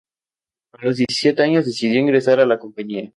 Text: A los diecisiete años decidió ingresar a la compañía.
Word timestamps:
A 0.73 0.83
los 0.83 0.97
diecisiete 0.97 1.43
años 1.43 1.63
decidió 1.63 1.99
ingresar 1.99 2.39
a 2.39 2.47
la 2.47 2.57
compañía. 2.57 3.07